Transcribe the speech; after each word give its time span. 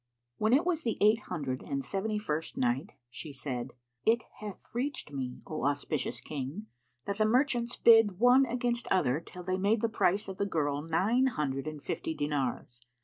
When 0.39 0.51
it 0.51 0.65
was 0.65 0.81
the 0.81 0.97
Eight 0.99 1.19
Hundred 1.29 1.61
and 1.61 1.85
Seventy 1.85 2.17
first 2.17 2.57
Night, 2.57 2.93
She 3.11 3.31
said, 3.31 3.73
It 4.03 4.23
hath 4.39 4.65
reached 4.73 5.11
me, 5.13 5.41
O 5.45 5.63
auspicious 5.63 6.19
King, 6.19 6.65
that 7.05 7.19
the 7.19 7.25
merchants 7.27 7.75
bid 7.75 8.17
one 8.17 8.47
against 8.47 8.87
other 8.89 9.19
till 9.19 9.43
they 9.43 9.57
made 9.59 9.81
the 9.81 9.89
price 9.89 10.27
of 10.27 10.37
the 10.37 10.47
girl 10.47 10.81
nine 10.81 11.27
hundred 11.27 11.67
and 11.67 11.83
fifty 11.83 12.15
dinars. 12.15 12.81